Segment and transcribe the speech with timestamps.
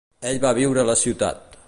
[0.29, 1.59] Ell va viure a la ciutat.